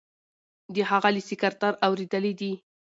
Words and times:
د 0.73 0.75
هغه 0.89 1.09
له 1.15 1.21
سکرتر 1.29 1.73
اوریدلي 1.87 2.33
دي. 2.39 2.53